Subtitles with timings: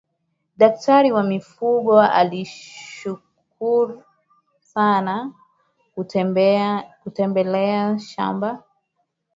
[0.59, 4.03] daktari wa mifugo alishukru
[4.73, 5.33] sana
[7.03, 8.63] kutembelea shamba